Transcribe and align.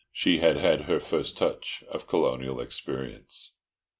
She 0.11 0.39
had 0.39 0.57
had 0.57 0.81
her 0.85 0.99
first 0.99 1.37
touch 1.37 1.83
of 1.87 2.07
colonial 2.07 2.59
experience. 2.59 3.57